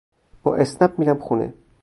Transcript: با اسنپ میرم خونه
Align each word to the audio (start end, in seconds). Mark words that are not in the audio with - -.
با 0.43 0.55
اسنپ 0.55 0.99
میرم 0.99 1.19
خونه 1.19 1.53